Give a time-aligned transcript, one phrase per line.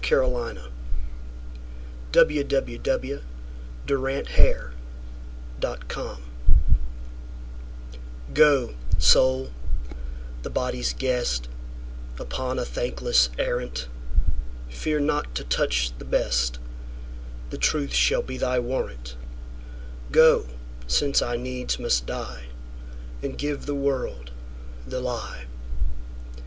[0.03, 0.61] Sir Walter
[2.15, 2.83] Raleigh 48.
[3.85, 4.69] The Lie
[8.33, 9.51] GO, Soul,
[10.41, 11.47] the body's guest,
[12.17, 16.57] Upon a thankless arrant:Fear not to touch the best;
[17.51, 20.47] The truth shall be thy warrant:Go,
[20.87, 22.47] since I needs must die,
[23.21, 24.31] And give the world
[24.87, 25.45] the lie.